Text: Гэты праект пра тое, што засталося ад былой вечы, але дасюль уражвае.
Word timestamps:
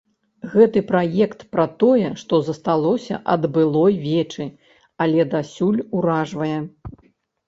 Гэты 0.51 0.79
праект 0.91 1.43
пра 1.55 1.65
тое, 1.83 2.07
што 2.21 2.39
засталося 2.47 3.19
ад 3.33 3.45
былой 3.57 3.93
вечы, 4.05 4.47
але 5.05 5.27
дасюль 5.35 5.79
уражвае. 5.99 6.57